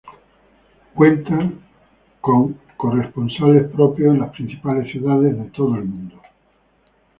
[0.95, 1.37] Cuenta
[2.21, 6.19] con corresponsales propios en las principales ciudades de todo el mundo.